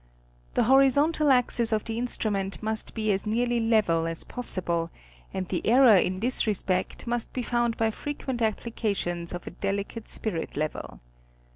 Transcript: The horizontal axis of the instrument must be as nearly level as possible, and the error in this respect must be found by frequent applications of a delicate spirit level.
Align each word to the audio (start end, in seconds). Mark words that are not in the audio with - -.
The 0.55 0.63
horizontal 0.63 1.29
axis 1.31 1.71
of 1.71 1.85
the 1.85 1.99
instrument 1.99 2.63
must 2.63 2.95
be 2.95 3.11
as 3.11 3.27
nearly 3.27 3.59
level 3.59 4.07
as 4.07 4.23
possible, 4.23 4.89
and 5.31 5.47
the 5.47 5.63
error 5.63 5.93
in 5.95 6.21
this 6.21 6.47
respect 6.47 7.05
must 7.05 7.33
be 7.33 7.43
found 7.43 7.77
by 7.77 7.91
frequent 7.91 8.41
applications 8.41 9.31
of 9.31 9.45
a 9.45 9.51
delicate 9.51 10.09
spirit 10.09 10.57
level. 10.57 10.99